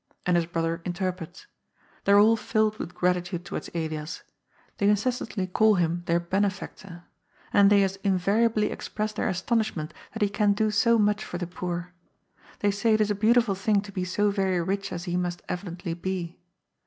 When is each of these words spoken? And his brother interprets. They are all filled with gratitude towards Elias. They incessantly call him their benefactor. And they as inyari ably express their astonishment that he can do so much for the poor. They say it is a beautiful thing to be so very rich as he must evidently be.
And 0.25 0.35
his 0.35 0.47
brother 0.47 0.81
interprets. 0.83 1.45
They 2.05 2.13
are 2.13 2.19
all 2.19 2.35
filled 2.35 2.79
with 2.79 2.95
gratitude 2.95 3.45
towards 3.45 3.69
Elias. 3.75 4.23
They 4.79 4.89
incessantly 4.89 5.45
call 5.45 5.75
him 5.75 6.01
their 6.07 6.19
benefactor. 6.19 7.03
And 7.53 7.69
they 7.69 7.83
as 7.83 7.99
inyari 7.99 8.45
ably 8.45 8.71
express 8.71 9.13
their 9.13 9.27
astonishment 9.29 9.93
that 10.13 10.23
he 10.23 10.29
can 10.29 10.53
do 10.53 10.71
so 10.71 10.97
much 10.97 11.23
for 11.23 11.37
the 11.37 11.45
poor. 11.45 11.93
They 12.61 12.71
say 12.71 12.95
it 12.95 13.01
is 13.01 13.11
a 13.11 13.13
beautiful 13.13 13.53
thing 13.53 13.81
to 13.81 13.91
be 13.91 14.03
so 14.03 14.31
very 14.31 14.59
rich 14.59 14.91
as 14.91 15.03
he 15.03 15.17
must 15.17 15.43
evidently 15.47 15.93
be. 15.93 16.39